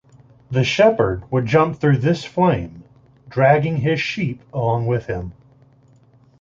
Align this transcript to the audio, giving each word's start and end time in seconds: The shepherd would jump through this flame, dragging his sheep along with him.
The 0.49 0.63
shepherd 0.63 1.31
would 1.31 1.45
jump 1.45 1.77
through 1.77 1.97
this 1.97 2.25
flame, 2.25 2.85
dragging 3.29 3.77
his 3.77 4.01
sheep 4.01 4.41
along 4.51 4.87
with 4.87 5.05
him. 5.05 5.33